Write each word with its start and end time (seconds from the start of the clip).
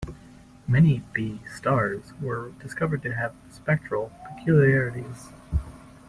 Many 0.67 1.03
Be 1.13 1.41
stars 1.45 2.13
were 2.19 2.53
discovered 2.59 3.03
to 3.03 3.13
have 3.13 3.35
spectral 3.51 4.11
peculiarities. 4.35 5.29